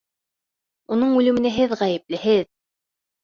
[0.95, 2.49] Уның үлеменә һеҙ ғәйепле, һеҙ!